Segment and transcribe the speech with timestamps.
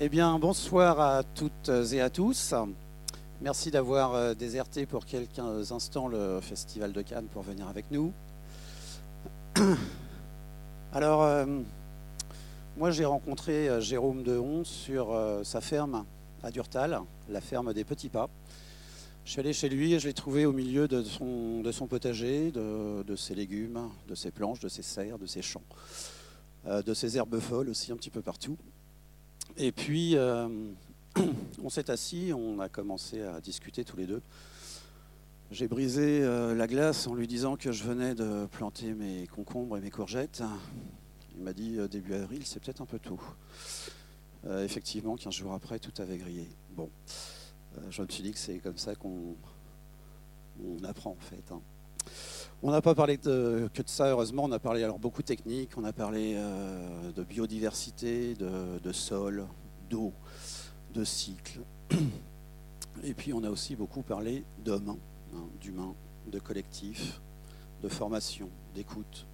[0.00, 2.52] Eh bien, bonsoir à toutes et à tous.
[3.40, 8.12] Merci d'avoir euh, déserté pour quelques instants le Festival de Cannes pour venir avec nous.
[10.92, 11.46] Alors, euh,
[12.76, 16.04] moi j'ai rencontré euh, Jérôme Dehon sur sa ferme
[16.42, 18.28] à Durtal, la ferme des Petits Pas.
[19.24, 23.14] Je suis allé chez lui et je l'ai trouvé au milieu de son, potager, de,
[23.16, 25.62] ses légumes, de ses planches, de ses serres, de ses champs,
[26.66, 28.58] de ses herbes folles aussi un petit peu partout.
[29.56, 30.48] Et puis, euh,
[31.62, 34.22] on s'est assis, on a commencé à discuter tous les deux.
[35.50, 39.76] J'ai brisé euh, la glace en lui disant que je venais de planter mes concombres
[39.76, 40.42] et mes courgettes.
[41.36, 43.20] Il m'a dit euh, début avril, c'est peut-être un peu tôt.
[44.46, 46.48] effectivement, 15 jours après, tout avait grillé.
[46.70, 46.90] Bon,
[47.90, 49.36] je me suis dit que c'est comme ça qu'on
[50.82, 51.52] apprend en fait.
[51.52, 51.60] Hein.
[52.66, 53.28] On n'a pas parlé que
[53.66, 54.44] de ça, heureusement.
[54.44, 59.44] On a parlé alors beaucoup de techniques, on a parlé euh, de biodiversité, de, sol,
[59.90, 60.14] d'eau,
[60.94, 61.60] de cycle.
[63.04, 64.96] Et puis on a aussi beaucoup parlé d'hommes,
[65.34, 65.94] hein, d'humains,
[66.32, 67.20] de collectifs,
[67.82, 69.26] de formation, d'écoute.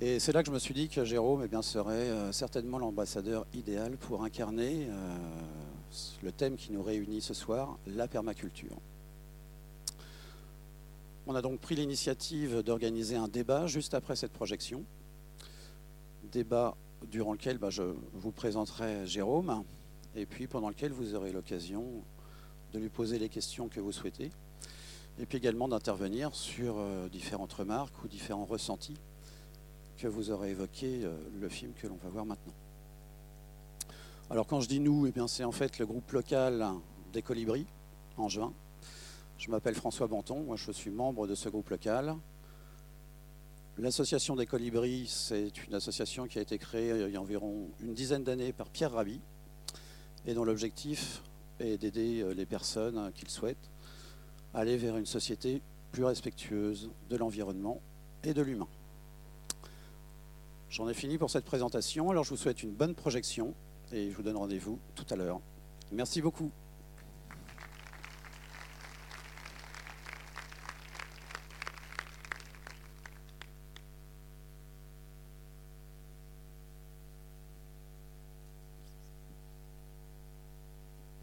[0.00, 2.78] Et c'est là que je me suis dit que Jérôme eh bien, serait euh, certainement
[2.78, 5.16] l'ambassadeur idéal pour incarner euh,
[6.22, 8.76] le thème qui nous réunit ce soir, la permaculture.
[11.32, 14.84] On a donc pris l'initiative d'organiser un débat juste après cette projection.
[16.30, 16.76] Débat
[17.10, 19.64] durant lequel bah, je vous présenterai Jérôme
[20.14, 21.86] et puis pendant lequel vous aurez l'occasion
[22.74, 24.30] de lui poser les questions que vous souhaitez
[25.18, 28.98] et puis également d'intervenir sur euh, différentes remarques ou différents ressentis
[29.96, 32.52] que vous aurez évoqués euh, le film que l'on va voir maintenant.
[34.28, 36.74] Alors quand je dis nous, eh c'est en fait le groupe local
[37.14, 37.64] des Colibris
[38.18, 38.52] en juin
[39.38, 42.16] je m'appelle François Banton, moi je suis membre de ce groupe local.
[43.78, 47.94] L'association des colibris, c'est une association qui a été créée il y a environ une
[47.94, 49.20] dizaine d'années par Pierre Rabhi
[50.26, 51.22] et dont l'objectif
[51.58, 53.70] est d'aider euh, les personnes qu'ils souhaitent
[54.54, 57.80] à aller vers une société plus respectueuse de l'environnement
[58.24, 58.68] et de l'humain.
[60.68, 63.54] J'en ai fini pour cette présentation, alors je vous souhaite une bonne projection
[63.92, 65.40] et je vous donne rendez-vous tout à l'heure.
[65.90, 66.50] Merci beaucoup.